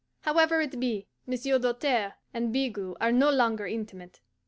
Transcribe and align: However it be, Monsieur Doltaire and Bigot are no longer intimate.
However 0.21 0.59
it 0.61 0.79
be, 0.79 1.05
Monsieur 1.27 1.59
Doltaire 1.59 2.15
and 2.33 2.51
Bigot 2.51 2.97
are 2.99 3.11
no 3.11 3.29
longer 3.29 3.67
intimate. 3.67 4.19